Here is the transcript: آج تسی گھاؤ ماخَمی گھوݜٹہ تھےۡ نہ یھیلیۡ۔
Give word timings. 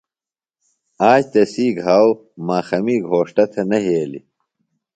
آج 1.11 1.21
تسی 1.31 1.67
گھاؤ 1.81 2.09
ماخَمی 2.45 2.95
گھوݜٹہ 3.07 3.45
تھےۡ 3.51 3.67
نہ 3.69 3.77
یھیلیۡ۔ 3.85 4.25